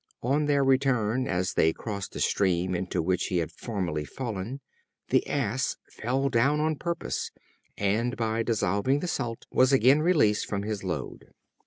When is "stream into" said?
2.19-3.03